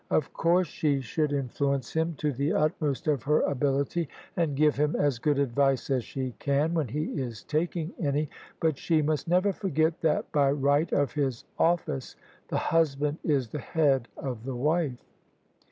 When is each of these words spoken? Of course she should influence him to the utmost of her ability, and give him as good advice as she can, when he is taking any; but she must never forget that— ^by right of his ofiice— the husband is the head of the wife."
Of 0.09 0.33
course 0.33 0.65
she 0.65 0.99
should 0.99 1.31
influence 1.31 1.93
him 1.93 2.15
to 2.15 2.31
the 2.31 2.53
utmost 2.53 3.05
of 3.07 3.21
her 3.21 3.41
ability, 3.41 4.09
and 4.35 4.55
give 4.55 4.75
him 4.75 4.95
as 4.95 5.19
good 5.19 5.37
advice 5.37 5.91
as 5.91 6.03
she 6.03 6.33
can, 6.39 6.73
when 6.73 6.87
he 6.87 7.03
is 7.21 7.43
taking 7.43 7.93
any; 7.99 8.27
but 8.59 8.79
she 8.79 9.03
must 9.03 9.27
never 9.27 9.53
forget 9.53 10.01
that— 10.01 10.31
^by 10.31 10.57
right 10.59 10.91
of 10.91 11.11
his 11.13 11.45
ofiice— 11.59 12.15
the 12.49 12.57
husband 12.57 13.19
is 13.23 13.49
the 13.49 13.59
head 13.59 14.07
of 14.17 14.43
the 14.43 14.55
wife." 14.55 15.03